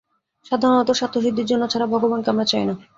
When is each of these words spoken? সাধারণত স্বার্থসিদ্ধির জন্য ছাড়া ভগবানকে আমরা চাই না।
সাধারণত 0.45 0.89
স্বার্থসিদ্ধির 0.99 1.49
জন্য 1.51 1.63
ছাড়া 1.67 1.87
ভগবানকে 1.93 2.29
আমরা 2.29 2.45
চাই 2.51 2.65
না। 2.67 2.73